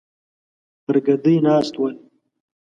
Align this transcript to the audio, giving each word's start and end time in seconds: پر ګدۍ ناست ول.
پر 0.83 0.95
ګدۍ 1.05 1.35
ناست 1.45 1.73
ول. 1.77 1.93